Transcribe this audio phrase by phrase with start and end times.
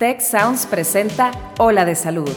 [0.00, 2.30] Tech Sounds presenta Ola de Salud.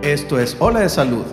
[0.00, 1.26] Esto es Ola de Salud.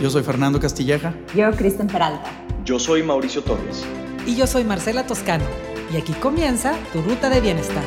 [0.00, 1.14] Yo soy Fernando Castilleja.
[1.34, 2.30] Yo, Kristen Peralta.
[2.64, 3.84] Yo soy Mauricio Torres.
[4.24, 5.46] Y yo soy Marcela Toscano.
[5.92, 7.82] Y aquí comienza tu ruta de bienestar.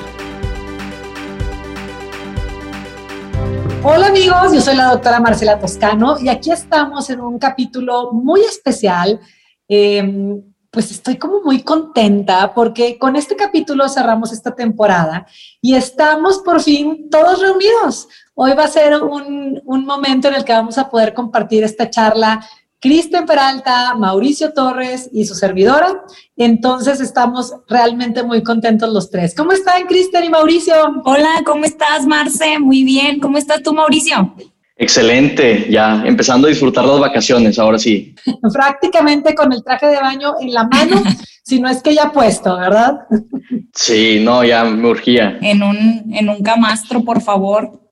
[3.85, 8.39] Hola amigos, yo soy la doctora Marcela Toscano y aquí estamos en un capítulo muy
[8.39, 9.19] especial.
[9.67, 10.41] Em,
[10.71, 15.27] pues estoy como muy contenta porque con este capítulo cerramos esta temporada
[15.61, 18.07] y estamos por fin todos reunidos.
[18.35, 21.89] Hoy va a ser un, un momento en el que vamos a poder compartir esta
[21.89, 22.47] charla
[22.83, 26.03] Kristen Peralta, Mauricio Torres y su servidora.
[26.35, 29.33] Entonces estamos realmente muy contentos los tres.
[29.33, 30.75] ¿Cómo están Kristen y Mauricio?
[31.05, 32.59] Hola, ¿cómo estás Marce?
[32.59, 33.21] Muy bien.
[33.21, 34.35] ¿Cómo estás tú Mauricio?
[34.75, 38.13] Excelente, ya empezando a disfrutar las vacaciones, ahora sí.
[38.53, 41.01] Prácticamente con el traje de baño en la mano,
[41.45, 42.97] si no es que ya puesto, ¿verdad?
[43.73, 45.37] Sí, no, ya me urgía.
[45.41, 47.82] En un, en un camastro, por favor.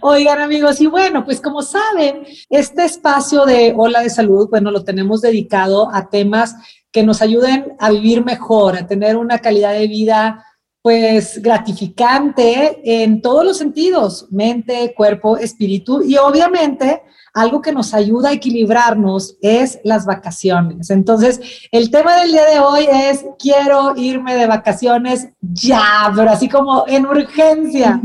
[0.00, 4.84] Oigan amigos, y bueno, pues como saben, este espacio de Ola de Salud, bueno, lo
[4.84, 6.54] tenemos dedicado a temas
[6.90, 10.44] que nos ayuden a vivir mejor, a tener una calidad de vida
[10.82, 17.02] pues gratificante en todos los sentidos, mente, cuerpo, espíritu y obviamente
[17.34, 20.88] algo que nos ayuda a equilibrarnos es las vacaciones.
[20.90, 26.48] Entonces, el tema del día de hoy es quiero irme de vacaciones ya, pero así
[26.48, 28.00] como en urgencia.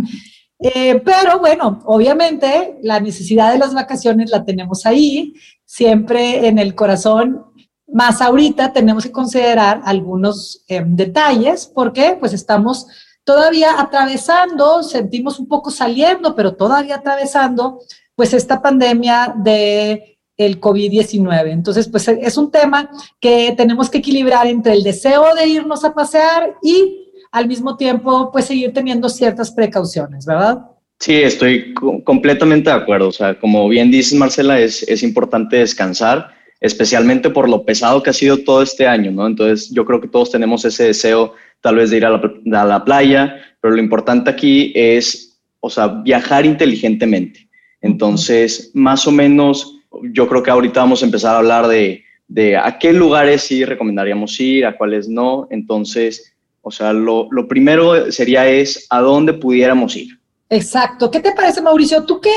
[0.64, 5.34] Eh, pero bueno, obviamente la necesidad de las vacaciones la tenemos ahí,
[5.66, 7.46] siempre en el corazón.
[7.88, 12.86] Más ahorita tenemos que considerar algunos eh, detalles porque pues estamos
[13.24, 17.80] todavía atravesando, sentimos un poco saliendo, pero todavía atravesando
[18.16, 21.52] pues esta pandemia de el COVID-19.
[21.52, 25.94] Entonces, pues es un tema que tenemos que equilibrar entre el deseo de irnos a
[25.94, 27.01] pasear y
[27.32, 30.60] al mismo tiempo, pues seguir teniendo ciertas precauciones, ¿verdad?
[31.00, 33.08] Sí, estoy completamente de acuerdo.
[33.08, 38.12] O sea, como bien dices, Marcela, es, es importante descansar, especialmente por lo pesado que
[38.12, 39.26] ha sido todo este año, ¿no?
[39.26, 42.66] Entonces, yo creo que todos tenemos ese deseo tal vez de ir a la, a
[42.66, 47.48] la playa, pero lo importante aquí es, o sea, viajar inteligentemente.
[47.82, 49.80] Entonces, más o menos,
[50.12, 53.66] yo creo que ahorita vamos a empezar a hablar de, de a qué lugares sí
[53.66, 55.48] recomendaríamos ir, a cuáles no.
[55.50, 56.32] Entonces,
[56.62, 60.20] o sea, lo, primero sería es a dónde pudiéramos ir.
[60.50, 61.10] Exacto.
[61.10, 62.04] ¿Qué te parece, Mauricio?
[62.04, 62.34] ¿Tú qué,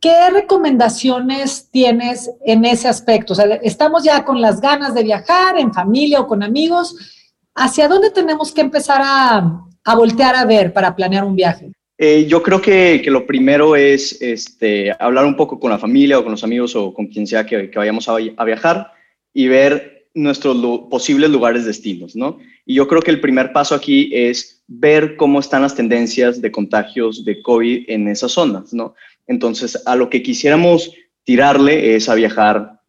[0.00, 3.34] qué recomendaciones tienes en ese aspecto?
[3.34, 6.96] O sea, estamos ya con las ganas de viajar en familia o con amigos.
[7.54, 9.62] ¿Hacia dónde tenemos que empezar a,
[9.94, 11.72] voltear a ver para planear un viaje?
[11.98, 16.22] Eh, yo creo que, lo primero es este, hablar un poco con la familia o
[16.22, 18.92] con los amigos o con quien sea que, vayamos a, a viajar
[19.34, 20.56] y ver nuestros
[20.90, 22.38] posibles lugares destinos, ¿no?
[22.66, 26.50] Y yo creo que el primer paso aquí es ver cómo están las tendencias de
[26.50, 28.94] contagios de COVID en esas zonas, ¿no?
[29.28, 30.92] Entonces, a lo que quisiéramos
[31.24, 32.80] tirarle es a viajar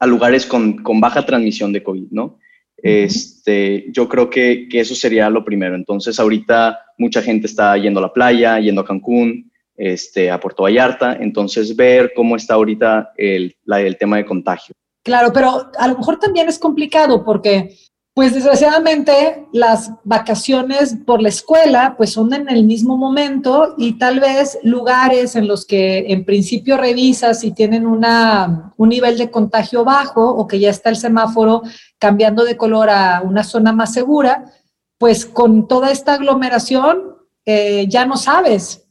[0.00, 2.38] a lugares con, baja transmisión de COVID, ¿no?
[2.76, 5.76] Este, yo creo que, eso sería lo primero.
[5.76, 10.64] Entonces, ahorita mucha gente está yendo a la playa, yendo a Cancún, este, a Puerto
[10.64, 11.18] Vallarta.
[11.20, 14.74] Entonces, ver cómo está ahorita el, el tema de contagio.
[15.04, 17.76] Claro, pero a lo mejor también es complicado porque,
[18.20, 24.20] pues desgraciadamente, las vacaciones por la escuela, pues son en el mismo momento y tal
[24.20, 29.86] vez lugares en los que en principio revisas si tienen una, un nivel de contagio
[29.86, 31.62] bajo o que ya está el semáforo
[31.98, 34.52] cambiando de color a una zona más segura,
[34.98, 37.16] pues con toda esta aglomeración
[37.46, 38.86] eh, ya no sabes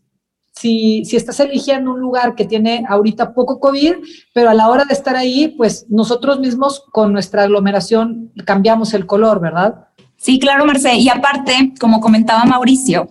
[0.59, 3.93] si, estás eligiendo un lugar que tiene ahorita poco COVID,
[4.33, 9.05] pero a la hora de estar ahí, pues nosotros mismos con nuestra aglomeración cambiamos el
[9.05, 9.87] color, ¿verdad?
[10.17, 10.95] Sí, claro, Merced.
[10.95, 13.09] Y aparte, como comentaba Mauricio,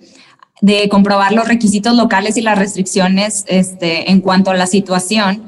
[0.60, 5.44] de comprobar los requisitos locales y las restricciones este, en cuanto a la situación,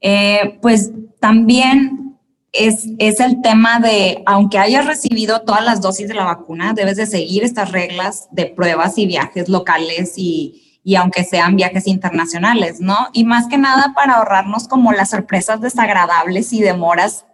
[0.00, 2.18] eh, pues también
[2.52, 6.96] es, es, el tema de, aunque hayas recibido todas las dosis de la vacuna, debes
[6.96, 12.78] de seguir estas reglas de pruebas y viajes locales y, y aunque sean viajes internacionales,
[12.78, 13.08] ¿no?
[13.14, 17.24] Y más que nada para ahorrarnos como las sorpresas desagradables y demoras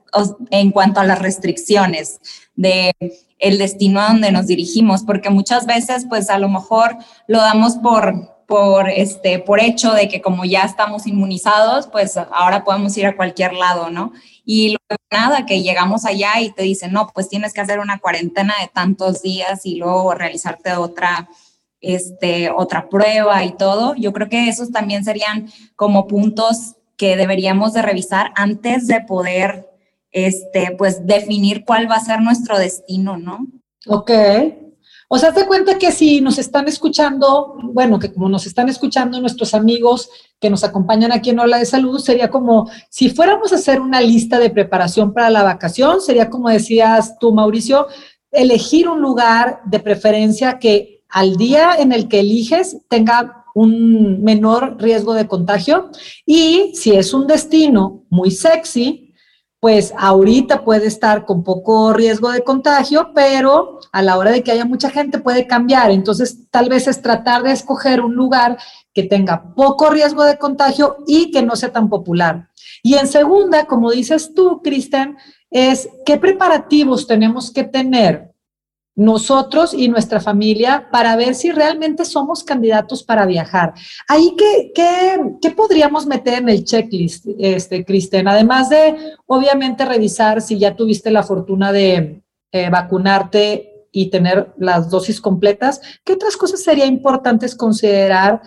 [0.51, 2.21] en cuanto a las restricciones
[2.55, 2.93] de
[3.39, 7.77] el destino a donde nos dirigimos, porque muchas veces pues a lo mejor lo damos
[7.77, 13.07] por por este por hecho de que como ya estamos inmunizados, pues ahora podemos ir
[13.07, 14.13] a cualquier lado, ¿no?
[14.45, 17.99] Y luego nada, que llegamos allá y te dicen, "No, pues tienes que hacer una
[17.99, 21.29] cuarentena de tantos días y luego realizarte otra
[21.81, 23.95] este, otra prueba y todo.
[23.97, 29.71] Yo creo que esos también serían como puntos que deberíamos de revisar antes de poder
[30.13, 33.47] este, pues definir cuál va a ser nuestro destino, ¿no?
[33.87, 34.11] Ok.
[35.13, 39.21] O sea, te cuenta que si nos están escuchando, bueno, que como nos están escuchando
[39.21, 43.57] nuestros amigos que nos acompañan aquí en Ola de Salud, sería como si fuéramos a
[43.57, 47.89] hacer una lista de preparación para la vacación, sería como decías tú, Mauricio,
[48.31, 54.77] elegir un lugar de preferencia que al día en el que eliges tenga un menor
[54.79, 55.91] riesgo de contagio
[56.25, 59.11] y si es un destino muy sexy,
[59.61, 64.53] pues ahorita puede estar con poco riesgo de contagio, pero a la hora de que
[64.53, 65.91] haya mucha gente puede cambiar.
[65.91, 68.57] Entonces, tal vez es tratar de escoger un lugar
[68.95, 72.49] que tenga poco riesgo de contagio y que no sea tan popular.
[72.83, 75.19] Y en segunda, como dices tú, Cristian,
[75.51, 78.30] es qué preparativos tenemos que tener
[78.97, 83.75] nosotros y nuestra familia para ver si realmente somos candidatos para viajar.
[84.09, 88.29] Ahí, ¿qué, qué, podríamos meter en el checklist, este, Kristen?
[88.29, 88.97] Además de,
[89.27, 92.23] obviamente, revisar si ya tuviste la fortuna de
[92.53, 98.43] eh, vacunarte y tener las dosis completas, ¿qué otras cosas sería importantes considerar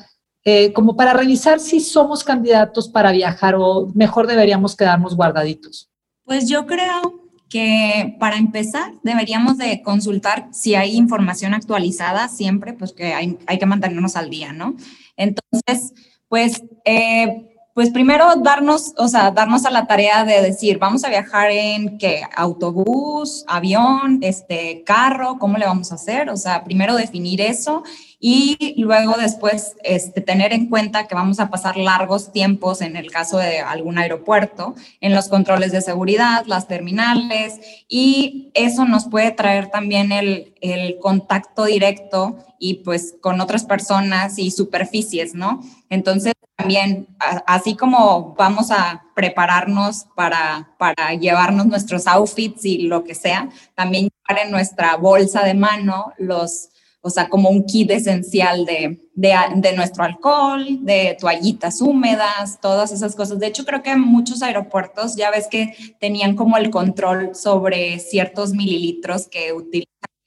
[0.45, 5.90] eh, como para revisar si somos candidatos para viajar o mejor deberíamos quedarnos guardaditos?
[6.25, 7.22] Pues yo creo
[7.53, 13.59] que para empezar deberíamos de consultar si hay información actualizada siempre, pues que hay, hay
[13.59, 14.75] que mantenernos al día, ¿no?
[15.17, 15.94] Entonces,
[16.27, 21.09] pues, eh, pues primero darnos, o sea, darnos a la tarea de decir, vamos a
[21.09, 26.31] viajar en qué, autobús, avión, este, carro, ¿cómo le vamos a hacer?
[26.31, 27.83] O sea, primero definir eso
[28.25, 33.11] y luego después este, tener en cuenta que vamos a pasar largos tiempos en el
[33.11, 37.59] caso de algún aeropuerto, en los controles de seguridad, las terminales,
[37.89, 44.39] y eso nos puede traer también el, el contacto directo y pues con otras personas
[44.39, 45.61] y superficies, ¿no?
[45.89, 47.09] Entonces también,
[47.45, 54.07] así como vamos a prepararnos para, para llevarnos nuestros outfits y lo que sea, también
[54.07, 56.69] llevar en nuestra bolsa de mano los
[57.05, 63.13] o sea, como un kit esencial de, de, nuestro alcohol, de toallitas húmedas, todas esas
[63.13, 63.39] cosas.
[63.39, 68.53] De hecho, creo que muchos aeropuertos ya ves que tenían como el control sobre ciertos
[68.53, 69.51] mililitros que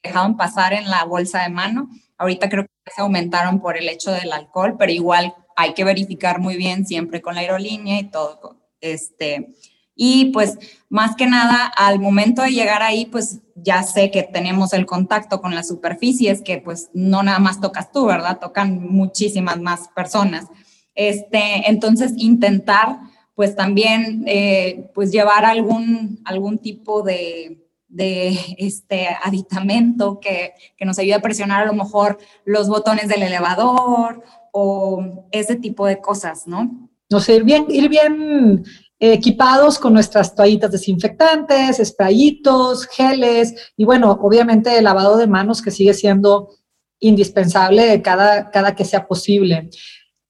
[0.02, 1.88] dejaban pasar en la bolsa de mano.
[2.18, 6.40] Ahorita creo que se aumentaron por el hecho del alcohol, pero igual hay que verificar
[6.40, 8.60] muy bien siempre con la aerolínea y todo.
[8.82, 9.54] Este,
[9.96, 10.58] y pues
[10.90, 15.40] más que nada, al momento de llegar ahí, pues ya sé que tenemos el contacto
[15.40, 18.38] con las superficies, que pues no nada más tocas tú, ¿verdad?
[18.38, 20.46] Tocan muchísimas más personas.
[20.94, 22.98] Este, entonces, intentar
[23.34, 30.98] pues también eh, pues llevar algún, algún tipo de, de este aditamento que, que nos
[30.98, 34.22] ayude a presionar a lo mejor los botones del elevador
[34.52, 36.88] o ese tipo de cosas, ¿no?
[37.10, 38.64] No sé, ir bien, ir bien
[38.98, 45.70] equipados con nuestras toallitas desinfectantes, sprayitos, geles y bueno, obviamente el lavado de manos que
[45.70, 46.50] sigue siendo
[46.98, 49.68] indispensable cada, cada que sea posible.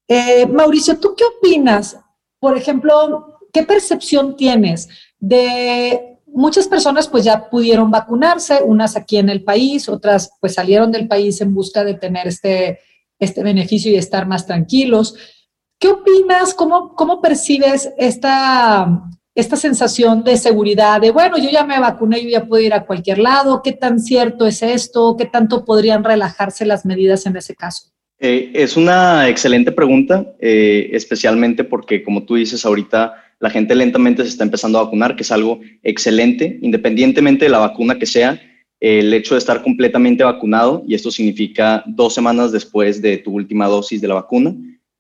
[0.09, 1.97] Eh, Mauricio, ¿tú qué opinas?
[2.41, 9.31] Por ejemplo, ¿qué percepción tienes de muchas personas pues ya pudieron vacunarse, unas aquí en
[9.31, 12.81] el país, otras pues salieron del país en busca de tener este,
[13.19, 15.15] este beneficio y estar más tranquilos?
[15.79, 16.55] ¿Qué opinas?
[16.55, 19.03] ¿Cómo, cómo percibes esta,
[19.35, 21.01] esta sensación de seguridad?
[21.03, 23.61] De, bueno, yo ya me vacuné, yo ya puedo ir a cualquier lado.
[23.63, 25.17] ¿Qué tan cierto es esto?
[25.19, 27.91] ¿Qué tanto podrían relajarse las medidas en ese caso?
[28.19, 34.23] Eh, es una excelente pregunta, eh, especialmente porque, como tú dices ahorita, la gente lentamente
[34.23, 38.41] se está empezando a vacunar, que es algo excelente, independientemente de la vacuna que sea,
[38.81, 43.67] el hecho de estar completamente vacunado, y esto significa dos semanas después de tu última
[43.67, 44.55] dosis de la vacuna,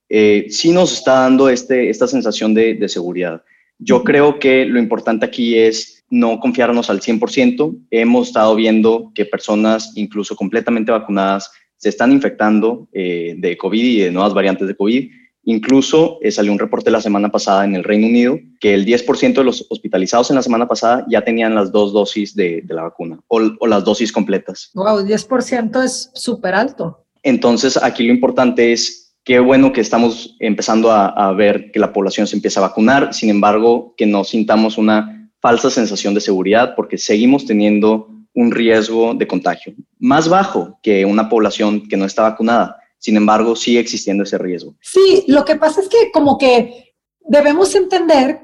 [0.08, 3.42] eh, sí nos está dando este, esta sensación de, seguridad.
[3.78, 7.76] Yo creo que lo importante aquí es no confiarnos al 100%.
[7.90, 14.00] Hemos estado viendo que personas, incluso completamente vacunadas, se están infectando eh, de COVID y
[14.00, 15.10] de nuevas variantes de COVID.
[15.48, 19.34] Incluso eh, salió un reporte la semana pasada en el Reino Unido que el 10%
[19.34, 23.20] de los hospitalizados en la semana pasada ya tenían las dos dosis de, la vacuna
[23.28, 24.70] o, o, las dosis completas.
[24.74, 27.04] Wow, 10% es súper alto.
[27.22, 32.28] Entonces, aquí lo importante es Qué bueno que estamos empezando a, ver que la población
[32.28, 36.96] se empieza a vacunar, sin embargo, que no sintamos una falsa sensación de seguridad porque
[36.96, 42.76] seguimos teniendo un riesgo de contagio más bajo que una población que no está vacunada.
[42.98, 44.76] Sin embargo, sigue existiendo ese riesgo.
[44.80, 48.42] Sí, lo que pasa es que como que debemos entender,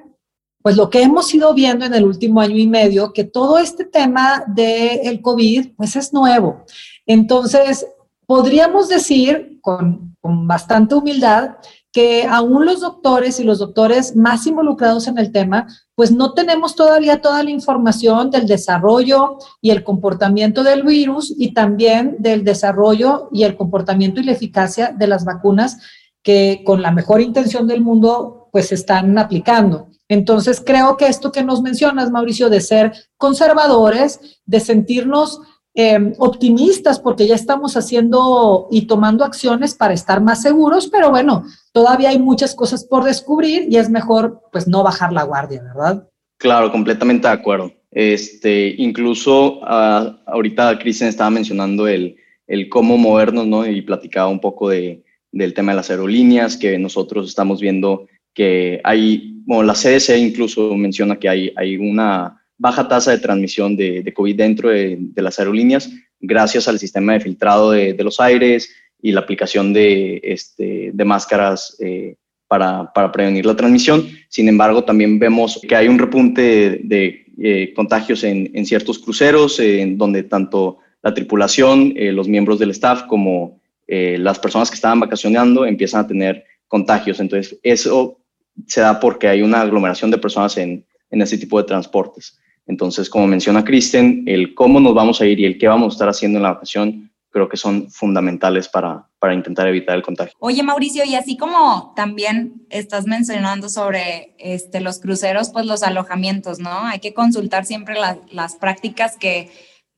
[0.63, 3.85] pues lo que hemos ido viendo en el último año y medio, que todo este
[3.85, 6.65] tema del COVID, pues es nuevo.
[7.07, 7.87] Entonces,
[8.27, 11.57] podríamos decir con, bastante humildad
[11.91, 16.75] que aún los doctores y los doctores más involucrados en el tema, pues no tenemos
[16.75, 23.29] todavía toda la información del desarrollo y el comportamiento del virus y también del desarrollo
[23.33, 25.79] y el comportamiento y la eficacia de las vacunas
[26.23, 29.89] que con la mejor intención del mundo pues están aplicando.
[30.09, 35.41] Entonces creo que esto que nos mencionas, Mauricio, de ser conservadores, de sentirnos
[35.75, 41.45] eh, optimistas porque ya estamos haciendo y tomando acciones para estar más seguros, pero bueno,
[41.73, 46.09] todavía hay muchas cosas por descubrir y es mejor pues no bajar la guardia, ¿verdad?
[46.39, 47.73] Claro, completamente de acuerdo.
[47.91, 53.67] Este, incluso uh, ahorita Cristian estaba mencionando el, el, cómo movernos, ¿no?
[53.67, 58.81] Y platicaba un poco de, del tema de las aerolíneas, que nosotros estamos viendo que
[58.85, 64.03] hay, bueno, la CDC incluso menciona que hay, hay una baja tasa de transmisión de,
[64.03, 65.91] de COVID dentro de, de, las aerolíneas
[66.21, 68.71] gracias al sistema de filtrado de, de los aires
[69.03, 72.15] y la aplicación de, este, de máscaras eh,
[72.47, 74.07] para, para, prevenir la transmisión.
[74.29, 79.59] Sin embargo, también vemos que hay un repunte de, eh, contagios en, en, ciertos cruceros,
[79.59, 84.77] en donde tanto la tripulación, eh, los miembros del staff, como eh, las personas que
[84.77, 87.19] estaban vacacionando empiezan a tener contagios.
[87.19, 88.21] Entonces, eso
[88.69, 92.39] se da porque hay una aglomeración de personas en, en ese tipo de transportes.
[92.73, 95.95] Entonces, como menciona Kristen, el cómo nos vamos a ir y el qué vamos a
[95.95, 100.35] estar haciendo en la vacación creo que son fundamentales para, para intentar evitar el contagio.
[100.39, 106.59] Oye, Mauricio, y así como también estás mencionando sobre este, los cruceros, pues los alojamientos,
[106.59, 106.85] ¿no?
[106.85, 107.97] Hay que consultar siempre
[108.31, 109.51] las prácticas que,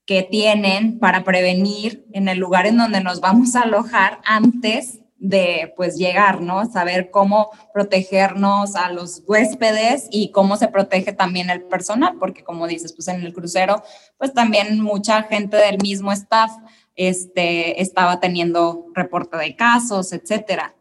[0.06, 5.72] que tienen para prevenir en el lugar en donde nos vamos a alojar antes de
[5.74, 6.70] pues llegar, ¿no?
[6.70, 12.66] Saber cómo protegernos a los huéspedes y cómo se protege también el personal, porque como
[12.66, 13.82] dices, pues en el crucero,
[14.18, 16.50] pues también mucha gente del mismo staff
[16.94, 20.74] este, estaba teniendo reporte de casos, etcétera.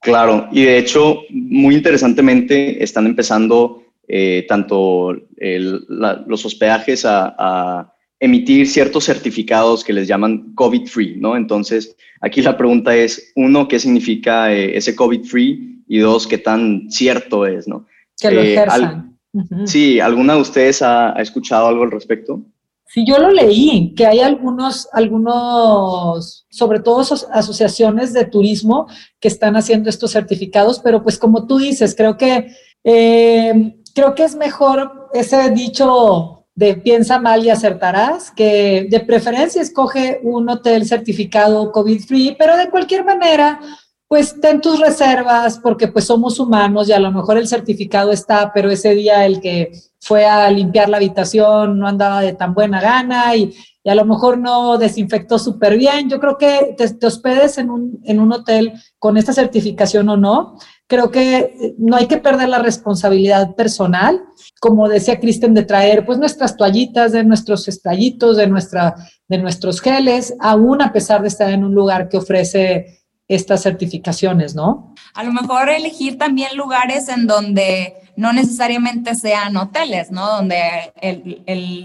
[0.00, 9.06] Claro, y de hecho, muy interesantemente, están empezando eh, tanto los hospedajes a emitir ciertos
[9.06, 11.36] certificados que les llaman COVID-free, ¿no?
[11.36, 15.84] Entonces, aquí la pregunta es, uno, ¿qué significa eh, ese COVID-free?
[15.88, 17.86] Y dos, ¿qué tan cierto es, ¿no?
[18.20, 18.82] Que lo ejerzan.
[18.82, 19.66] Eh, al, uh -huh.
[19.66, 22.42] Sí, ¿alguna de ustedes ha, ha, escuchado algo al respecto?
[22.86, 29.56] Sí, yo lo leí, que hay algunos, algunos, sobre todo asociaciones de turismo que están
[29.56, 32.48] haciendo estos certificados, pero pues como tú dices, creo que,
[32.84, 39.62] eh, creo que es mejor ese dicho de piensa mal y acertarás, que de preferencia
[39.62, 43.58] escoge un hotel certificado COVID-free, pero de cualquier manera,
[44.06, 48.52] pues ten tus reservas porque pues somos humanos y a lo mejor el certificado está,
[48.52, 52.78] pero ese día el que fue a limpiar la habitación no andaba de tan buena
[52.78, 56.10] gana y, y a lo mejor no desinfectó súper bien.
[56.10, 60.16] Yo creo que te, te hospedes en un, en un hotel con esta certificación o
[60.16, 64.22] no, creo que no hay que perder la responsabilidad personal,
[64.60, 68.96] como decía Kristen, de traer pues nuestras toallitas, de nuestros estallitos, de, nuestra,
[69.28, 74.56] de nuestros geles, aún a pesar de estar en un lugar que ofrece estas certificaciones,
[74.56, 74.92] ¿no?
[75.14, 80.26] A lo mejor elegir también lugares en donde no necesariamente sean hoteles, ¿no?
[80.26, 80.60] Donde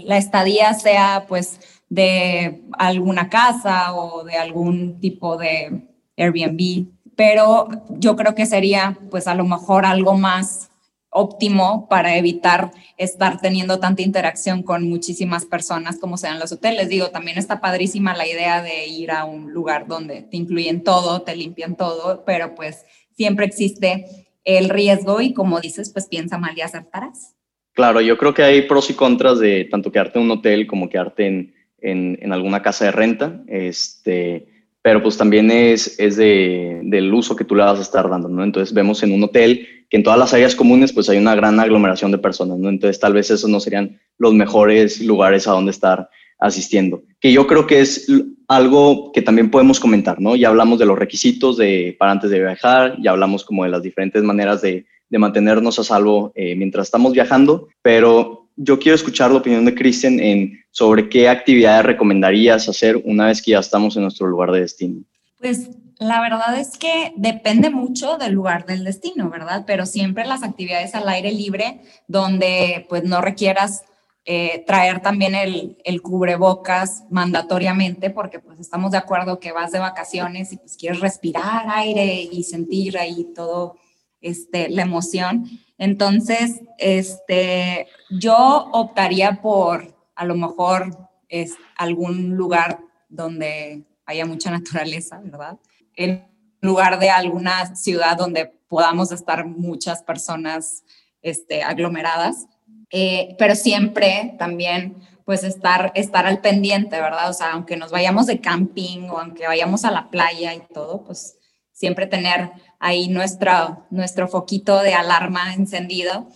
[0.04, 8.14] la estadía sea pues de alguna casa o de algún tipo de Airbnb pero yo
[8.14, 10.70] creo que sería pues a lo mejor algo más
[11.08, 16.90] óptimo para evitar estar teniendo tanta interacción con muchísimas personas como sean los hoteles.
[16.90, 21.22] Digo, también está padrísima la idea de ir a un lugar donde te incluyen todo,
[21.22, 24.04] te limpian todo, pero pues siempre existe
[24.44, 27.34] el riesgo y como dices, pues piensa mal y acertarás.
[27.72, 30.88] Claro, yo creo que hay pros y contras de tanto quedarte en un hotel como
[30.90, 33.42] quedarte en, en, en alguna casa de renta.
[33.48, 34.46] Este,
[34.82, 38.28] pero pues también es, es de, del uso que tú le vas a estar dando,
[38.28, 38.44] ¿no?
[38.44, 41.58] Entonces vemos en un hotel que en todas las áreas comunes pues hay una gran
[41.58, 42.68] aglomeración de personas, ¿no?
[42.68, 47.46] Entonces tal vez esos no serían los mejores lugares a donde estar asistiendo, que yo
[47.46, 48.06] creo que es
[48.46, 50.36] algo que también podemos comentar, ¿no?
[50.36, 53.82] Ya hablamos de los requisitos de, para antes de viajar, ya hablamos como de las
[53.82, 59.30] diferentes maneras de, de mantenernos a salvo eh, mientras estamos viajando, pero yo quiero escuchar
[59.30, 63.96] la opinión de Kristen en sobre qué actividades recomendarías hacer una vez que ya estamos
[63.96, 65.02] en nuestro lugar de destino.
[65.38, 69.64] Pues la verdad es que depende mucho del lugar del destino, ¿verdad?
[69.66, 73.84] Pero siempre las actividades al aire libre, donde pues no requieras
[74.24, 79.78] eh, traer también el, el, cubrebocas mandatoriamente, porque pues estamos de acuerdo que vas de
[79.78, 83.76] vacaciones y pues quieres respirar aire y sentir ahí todo
[84.20, 85.48] este, la emoción.
[85.78, 95.20] Entonces, este, yo optaría por a lo mejor es algún lugar donde haya mucha naturaleza,
[95.22, 95.58] ¿verdad?
[95.94, 96.26] En
[96.60, 100.84] lugar de alguna ciudad donde podamos estar muchas personas
[101.22, 102.46] este, aglomeradas.
[102.90, 107.28] eh, pero siempre también pues estar, estar al pendiente, ¿verdad?
[107.28, 111.02] O sea, aunque nos vayamos de camping o aunque vayamos a la playa y todo,
[111.02, 111.36] pues
[111.72, 116.28] siempre tener ahí nuestro, nuestro foquito de alarma encendido,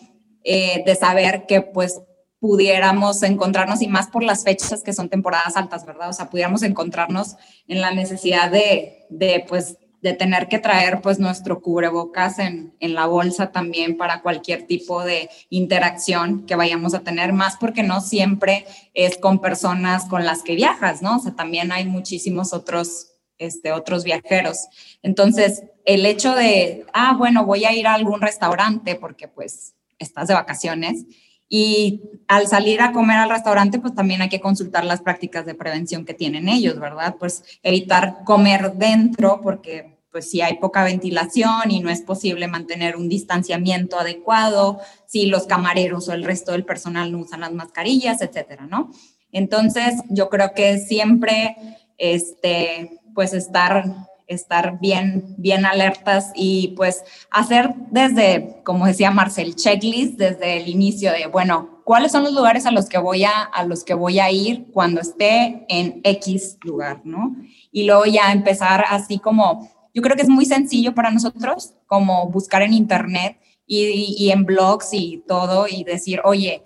[0.44, 2.00] eh, de saber que pues
[2.40, 6.08] pudiéramos encontrarnos, y más por las fechas que son temporadas altas, ¿verdad?
[6.08, 7.36] O sea, pudiéramos encontrarnos
[7.68, 12.94] en la necesidad de, de pues, de tener que traer pues nuestro cubrebocas en, en,
[12.94, 18.00] la bolsa también para cualquier tipo de interacción que vayamos a tener, más porque no
[18.00, 21.16] siempre es con personas con las que viajas, ¿no?
[21.16, 23.08] O sea, también hay muchísimos otros,
[23.40, 24.68] este, otros viajeros.
[25.02, 30.28] Entonces, el hecho de, ah, bueno, voy a ir a algún restaurante porque pues estás
[30.28, 31.06] de vacaciones
[31.48, 35.54] y al salir a comer al restaurante, pues también hay que consultar las prácticas de
[35.54, 37.16] prevención que tienen ellos, ¿verdad?
[37.18, 42.96] Pues evitar comer dentro porque pues si hay poca ventilación y no es posible mantener
[42.96, 48.20] un distanciamiento adecuado, si los camareros o el resto del personal no usan las mascarillas,
[48.20, 48.90] etcétera, ¿no?
[49.32, 51.56] Entonces, yo creo que siempre,
[51.98, 53.84] este, pues estar
[54.30, 61.10] estar bien, bien alertas y pues hacer desde, como decía Marcel, checklist desde el inicio
[61.12, 64.20] de, bueno, ¿cuáles son los lugares a los que voy a, a los que voy
[64.20, 67.36] a ir cuando esté en X lugar, ¿no?
[67.72, 72.28] Y luego ya empezar así como, yo creo que es muy sencillo para nosotros, como
[72.28, 76.64] buscar en internet y, y en blogs y todo y decir, oye,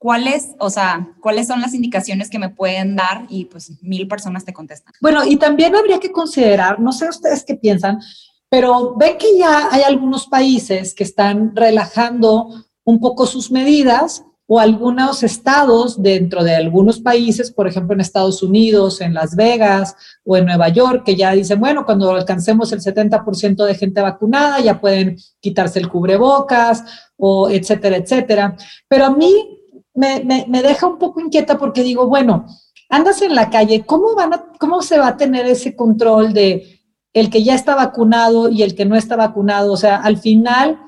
[0.00, 3.26] ¿Cuáles, o sea, cuáles son las indicaciones que me pueden dar?
[3.28, 4.94] Y pues mil personas te contestan.
[4.98, 8.00] Bueno, y también habría que considerar, no sé ustedes qué piensan,
[8.48, 12.48] pero ven que ya hay algunos países que están relajando
[12.82, 18.42] un poco sus medidas o algunos estados dentro de algunos países, por ejemplo en Estados
[18.42, 22.80] Unidos, en Las Vegas o en Nueva York, que ya dicen, bueno, cuando alcancemos el
[22.80, 26.84] 70% de gente vacunada ya pueden quitarse el cubrebocas
[27.18, 28.56] o etcétera, etcétera.
[28.88, 29.59] Pero a mí
[30.00, 32.46] me, deja un poco inquieta porque digo, bueno,
[32.88, 36.80] andas en la calle, ¿cómo, van a, ¿cómo se va a tener ese control de
[37.12, 39.72] el que ya está vacunado y el que no está vacunado?
[39.72, 40.80] O sea, al final,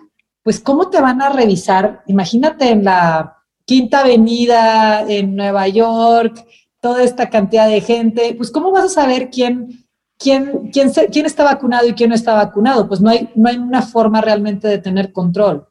[0.43, 2.03] pues, ¿cómo te van a revisar?
[2.07, 6.45] Imagínate en la Quinta Avenida, en Nueva York,
[6.81, 9.87] toda esta cantidad de gente, pues, ¿cómo vas a saber quién,
[10.19, 12.89] quién, quién, quién está vacunado y quién no está vacunado?
[12.89, 15.69] Pues no hay, no hay una forma realmente de tener control.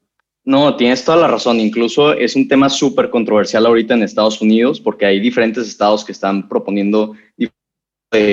[0.52, 1.62] No, tienes toda la razón.
[1.62, 6.12] Incluso es un tema súper controversial ahorita en Estados Unidos porque hay diferentes estados que
[6.12, 7.16] están proponiendo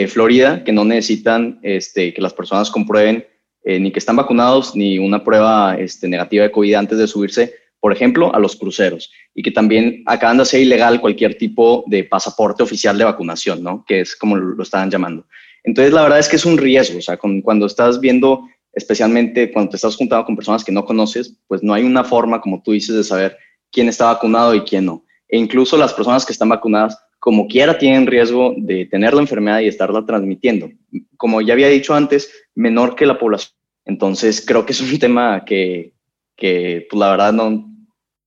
[0.08, 3.24] Florida que no necesitan este, que las personas comprueben
[3.62, 7.54] eh, ni que están vacunados ni una prueba este, negativa de COVID antes de subirse,
[7.78, 9.12] por ejemplo, a los cruceros.
[9.32, 13.84] Y que también acaban de hacer ilegal cualquier tipo de pasaporte oficial de vacunación, ¿no?
[13.86, 15.24] Que es como lo estaban llamando.
[15.62, 16.98] Entonces, la verdad es que es un riesgo.
[16.98, 21.36] O sea, cuando estás viendo especialmente cuando te estás juntando con personas que no conoces,
[21.46, 23.36] pues no hay una forma, como tú dices, de saber
[23.70, 25.04] quién está vacunado y quién no.
[25.28, 29.60] E incluso las personas que están vacunadas, como quiera, tienen riesgo de tener la enfermedad
[29.60, 30.70] y estarla transmitiendo.
[31.16, 33.52] Como ya había dicho antes, menor que la población.
[33.84, 35.94] Entonces, creo que es un tema que,
[36.36, 37.64] que pues, la verdad no...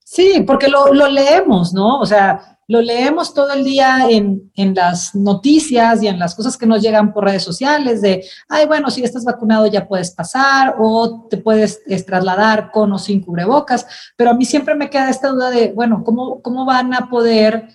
[0.04, 2.00] Sí, porque lo, lo leemos, ¿no?
[2.00, 6.66] O sea, lo leemos todo el día en, las noticias y en las cosas que
[6.66, 11.28] nos llegan por redes sociales de, ay, bueno, si estás vacunado ya puedes pasar o
[11.30, 15.50] te puedes trasladar con o sin cubrebocas, pero a mí siempre me queda esta duda
[15.50, 17.68] de, bueno, ¿cómo, cómo van a poder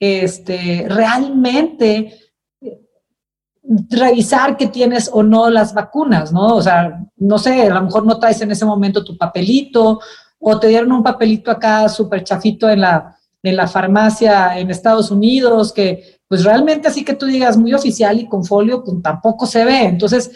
[0.00, 2.18] este, realmente
[3.90, 6.54] revisar que tienes o no las vacunas, ¿no?
[6.56, 10.00] O sea, no sé, a lo mejor no traes en ese momento tu papelito
[10.38, 15.10] o te dieron un papelito acá súper chafito en la en la farmacia en Estados
[15.10, 19.46] Unidos, que pues realmente así que tú digas muy oficial y con folio, pues tampoco
[19.46, 19.84] se ve.
[19.84, 20.30] Entonces,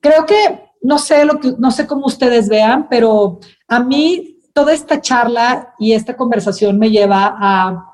[0.00, 4.72] creo que no sé lo que no sé cómo ustedes vean, pero a mí toda
[4.72, 7.86] esta charla y esta conversación me lleva a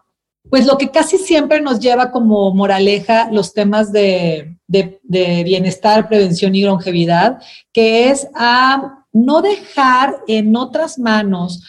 [0.48, 6.08] pues lo que casi siempre nos lleva como moraleja los temas de, de, de bienestar,
[6.08, 11.62] prevención y longevidad, que es a no dejar en otras manos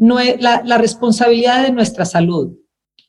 [0.00, 2.56] la, la responsabilidad de nuestra salud.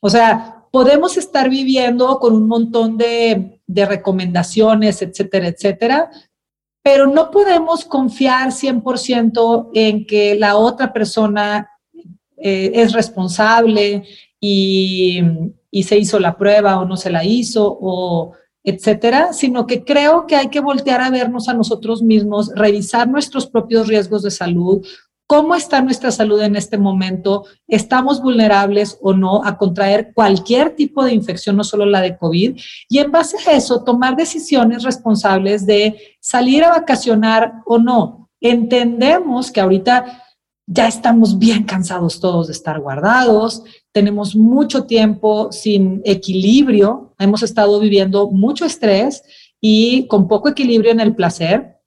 [0.00, 6.10] O sea, podemos estar viviendo con un montón de, de, recomendaciones, etcétera, etcétera,
[6.82, 11.68] pero no podemos confiar 100% en que la otra persona
[12.36, 14.02] eh, es responsable
[14.40, 15.20] y,
[15.70, 18.32] y, se hizo la prueba o no se la hizo o
[18.64, 23.46] etcétera, sino que creo que hay que voltear a vernos a nosotros mismos, revisar nuestros
[23.46, 24.84] propios riesgos de salud,
[25.32, 31.02] cómo está nuestra salud en este momento, estamos vulnerables o no a contraer cualquier tipo
[31.02, 35.64] de infección, no solo la de COVID, y en base a eso tomar decisiones responsables
[35.64, 38.28] de salir a vacacionar o no.
[38.42, 40.22] Entendemos que ahorita
[40.66, 47.80] ya estamos bien cansados todos de estar guardados, tenemos mucho tiempo sin equilibrio, hemos estado
[47.80, 49.22] viviendo mucho estrés
[49.62, 51.78] y con poco equilibrio en el placer.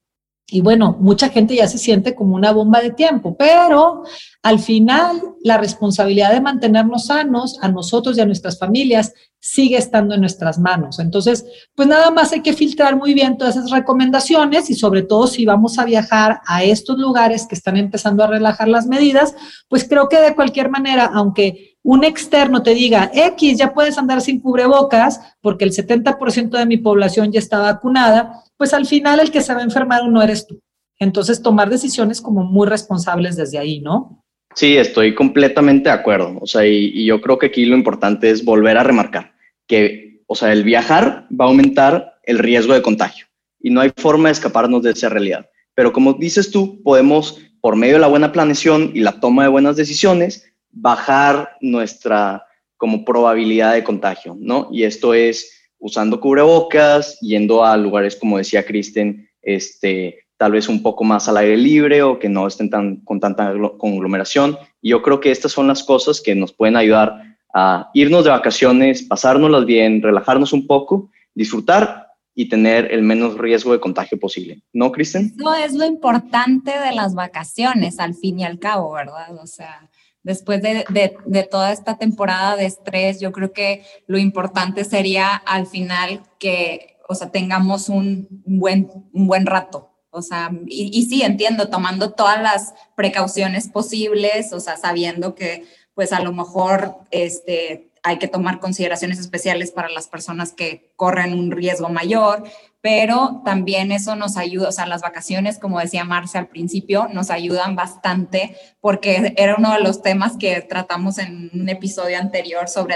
[0.48, 4.04] Y bueno, mucha gente ya se siente como una bomba de tiempo, pero
[4.44, 10.14] al final la responsabilidad de mantenernos sanos a nosotros y a nuestras familias sigue estando
[10.14, 11.00] en nuestras manos.
[11.00, 15.26] Entonces, pues nada más hay que filtrar muy bien todas esas recomendaciones y sobre todo
[15.26, 19.36] si vamos a viajar a estos lugares que están empezando a relajar las medidas,
[19.68, 24.20] pues creo que de cualquier manera, aunque un externo te diga, X, ya puedes andar
[24.20, 29.30] sin cubrebocas porque el 70% de mi población ya está vacunada, pues al final el
[29.30, 30.60] que se va a enfermar no eres tú.
[30.98, 34.26] Entonces, tomar decisiones como muy responsables desde ahí, ¿no?
[34.56, 36.40] Sí, estoy completamente de acuerdo.
[36.42, 39.34] O sea, y, y, yo creo que aquí lo importante es volver a remarcar
[39.68, 43.28] que, o sea, el viajar va a aumentar el riesgo de contagio
[43.60, 45.48] y no hay forma de escaparnos de esa realidad.
[45.76, 49.50] Pero como dices tú, podemos, por medio de la buena planeación y la toma de
[49.50, 52.46] buenas decisiones, bajar nuestra
[52.78, 54.68] como probabilidad de contagio, ¿no?
[54.72, 60.84] Y esto es usando cubrebocas, yendo a lugares, como decía Kristen, este, tal vez un
[60.84, 64.58] poco más al aire libre o que no estén tan, con tanta conglomeración.
[64.82, 68.32] Y yo creo que estas son las cosas que nos pueden ayudar a irnos de
[68.32, 74.62] vacaciones, pasárnoslas bien, relajarnos un poco, disfrutar y tener el menos riesgo de contagio posible.
[74.74, 75.34] ¿No, Kristen?
[75.38, 79.34] No es lo importante de las vacaciones, al fin y al cabo, ¿verdad?
[79.42, 79.90] O sea,
[80.26, 85.68] después de, de, toda esta temporada de estrés, yo creo que lo importante sería al
[85.68, 89.92] final que, o sea, tengamos un, buen, un buen rato.
[90.10, 95.64] O sea, y, y, sí, entiendo, tomando todas las precauciones posibles, o sea, sabiendo que
[95.94, 101.34] pues a lo mejor este, hay que tomar consideraciones especiales para las personas que corren
[101.34, 102.44] un riesgo mayor,
[102.86, 107.32] pero también eso nos ayuda, o sea, las vacaciones, como decía Marcia al principio, nos
[107.32, 112.94] ayudan bastante porque era uno de los temas que tratamos en un episodio anterior sobre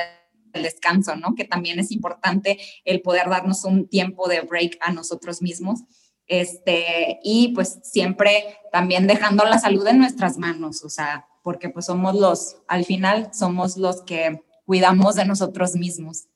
[0.53, 1.33] el descanso, ¿no?
[1.33, 5.79] Que también es importante el poder darnos un tiempo de break a nosotros mismos.
[6.27, 11.87] Este, y pues siempre también dejando la salud en nuestras manos, o sea, porque pues
[11.87, 16.27] somos los, al final somos los que cuidamos de nosotros mismos.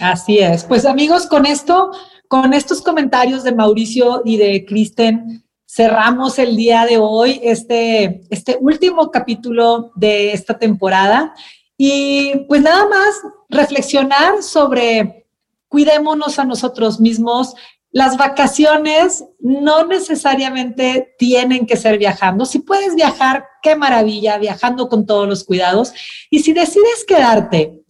[0.00, 0.64] Así es.
[0.64, 1.92] Pues amigos, con esto,
[2.28, 8.58] con estos comentarios de Mauricio y de Kristen, cerramos el día de hoy este, este
[8.60, 11.34] último capítulo de esta temporada.
[11.76, 15.26] Y pues nada más reflexionar sobre
[15.68, 17.54] cuidémonos a nosotros mismos.
[17.90, 22.44] Las vacaciones no necesariamente tienen que ser viajando.
[22.46, 25.92] Si puedes viajar, qué maravilla, viajando con todos los cuidados.
[26.30, 27.83] Y si decides quedarte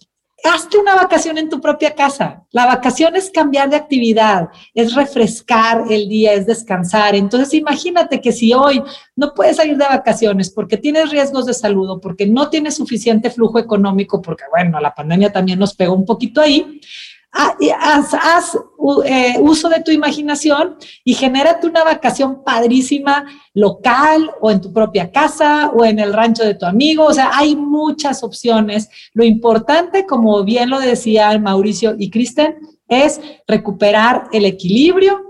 [0.45, 2.45] hazte una vacación en tu propia casa.
[2.51, 7.15] La vacación es cambiar de actividad, es refrescar el día, es descansar.
[7.15, 8.83] Entonces, imagínate que si hoy
[9.17, 13.31] no puedes salir de vacaciones porque tienes riesgos de salud o porque no tienes suficiente
[13.31, 16.81] flujo económico, porque bueno, la pandemia también nos pegó un poquito ahí,
[17.37, 18.57] Ah, haz,
[19.05, 25.11] eh, uso de tu imaginación y genérate una vacación padrísima local o en tu propia
[25.11, 27.05] casa o en el rancho de tu amigo.
[27.07, 28.89] O sea, hay muchas opciones.
[29.15, 35.21] Lo importante, como bien lo decían Mauricio y Kristen, es recuperar el equilibrio,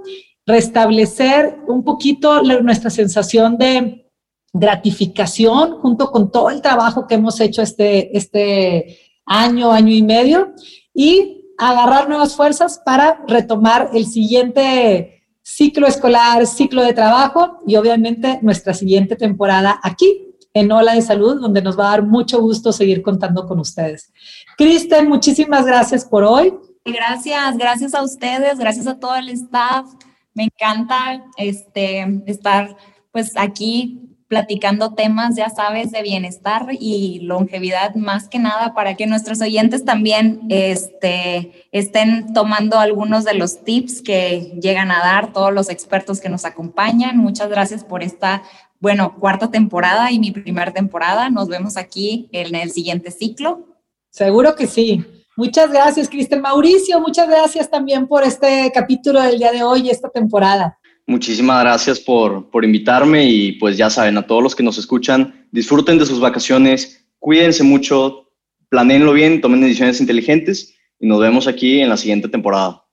[0.44, 4.10] restablecer un poquito nuestra sensación de
[4.52, 10.52] gratificación junto con todo el trabajo que hemos hecho este, este año, año y medio
[10.92, 18.38] y agarrar nuevas fuerzas para retomar el siguiente ciclo escolar, ciclo de trabajo y obviamente
[18.42, 22.72] nuestra siguiente temporada aquí en Ola de Salud, donde nos va a dar mucho gusto
[22.72, 24.12] seguir contando con ustedes.
[24.56, 26.54] Kristen, muchísimas gracias por hoy.
[26.84, 29.86] Gracias, gracias a ustedes, gracias a todo el staff.
[30.32, 32.76] Me encanta este, estar
[33.10, 39.06] pues aquí platicando temas, ya sabes, de bienestar y longevidad más que nada para que
[39.06, 45.52] nuestros oyentes también este, estén tomando algunos de los tips que llegan a dar todos
[45.52, 47.16] los expertos que nos acompañan.
[47.16, 48.42] Muchas gracias por esta,
[48.80, 51.30] bueno, cuarta temporada y mi primera temporada.
[51.30, 53.68] Nos vemos aquí en el siguiente ciclo.
[54.10, 55.04] Seguro que sí.
[55.36, 57.00] Muchas gracias, Cristel Mauricio.
[57.00, 60.76] Muchas gracias también por este capítulo del día de hoy, esta temporada.
[61.06, 65.46] Muchísimas gracias por, por invitarme y pues ya saben, a todos los que nos escuchan,
[65.52, 68.30] disfruten de sus vacaciones, cuídense mucho,
[68.70, 72.84] planeenlo bien, tomen decisiones inteligentes y nos vemos aquí en la siguiente temporada.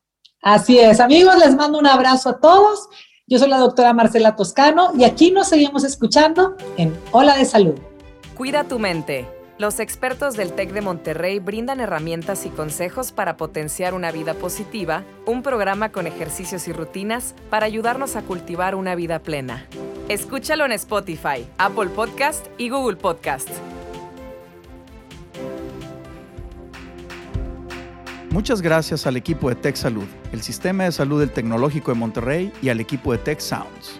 [0.41, 2.89] Así es, amigos, les mando un abrazo a todos.
[3.27, 7.75] Yo soy la doctora Marcela Toscano y aquí nos seguimos escuchando en Hola de Salud.
[8.35, 9.25] Cuida tu mente.
[9.61, 15.03] Los expertos del TEC de Monterrey brindan herramientas y consejos para potenciar una vida positiva,
[15.27, 19.67] un programa con ejercicios y rutinas para ayudarnos a cultivar una vida plena.
[20.09, 23.49] Escúchalo en Spotify, Apple Podcast y Google Podcast.
[28.31, 32.51] Muchas gracias al equipo de Tech Salud, el sistema de salud del Tecnológico de Monterrey
[32.63, 33.99] y al equipo de Tech Sounds.